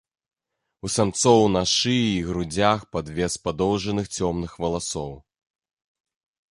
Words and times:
У 0.87 0.89
самцоў 0.93 1.41
на 1.57 1.61
шыі 1.73 2.07
і 2.15 2.25
грудзях 2.31 2.79
падвес 2.97 3.31
з 3.37 3.45
падоўжаных 3.47 4.05
цёмных 4.17 4.51
валасоў. 4.65 5.13